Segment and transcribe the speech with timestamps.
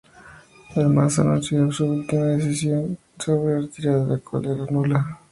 [0.75, 5.19] Además, anunció su última decisión sobre su retirada, la cual era nula.